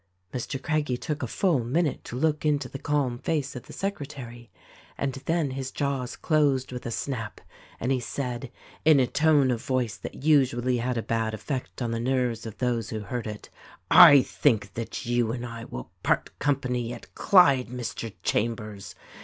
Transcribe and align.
Mr. 0.33 0.59
Craggie 0.59 0.97
took 0.97 1.21
a 1.21 1.27
full 1.27 1.63
minute 1.63 2.03
to 2.03 2.15
look 2.17 2.43
into 2.43 2.67
the 2.67 2.79
calm 2.79 3.19
face 3.19 3.55
of 3.55 3.67
the 3.67 3.71
secretary, 3.73 4.49
and 4.97 5.13
then 5.27 5.51
his 5.51 5.69
jaws 5.69 6.15
closed 6.15 6.71
with 6.71 6.87
a 6.87 6.89
snap 6.89 7.39
and 7.79 7.91
he 7.91 7.99
said— 7.99 8.51
in 8.83 8.99
a 8.99 9.05
tone 9.05 9.51
of 9.51 9.63
voice 9.63 9.95
that 9.97 10.23
usually 10.23 10.77
had 10.77 10.97
a 10.97 11.03
bad 11.03 11.35
effect 11.35 11.83
on 11.83 11.91
the 11.91 11.99
nerves 11.99 12.47
of 12.47 12.57
those 12.57 12.89
who 12.89 13.01
heard 13.01 13.27
it— 13.27 13.51
"I 14.11 14.23
think 14.23 14.73
that 14.73 15.05
you 15.05 15.31
and 15.31 15.45
I 15.45 15.65
will 15.65 15.91
part 16.01 16.39
company 16.39 16.91
at 16.93 17.13
Clyde, 17.13 17.67
Mr. 17.67 18.11
Chambers 18.23 18.95